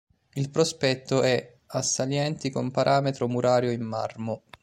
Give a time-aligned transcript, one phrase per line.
[0.33, 4.41] Il prospetto è a salienti con paramento murario in marmo.